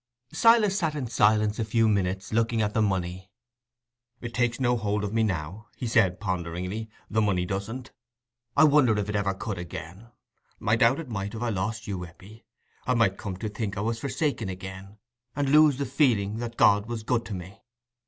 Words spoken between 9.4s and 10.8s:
again—I